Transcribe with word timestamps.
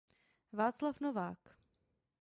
Václav 0.51 0.99
Novák. 1.01 1.39